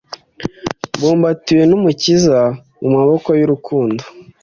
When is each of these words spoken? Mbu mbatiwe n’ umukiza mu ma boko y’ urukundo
Mbu 0.97 1.09
mbatiwe 1.19 1.63
n’ 1.67 1.73
umukiza 1.77 2.39
mu 2.79 2.87
ma 2.93 3.01
boko 3.07 3.29
y’ 3.39 3.43
urukundo 3.47 4.03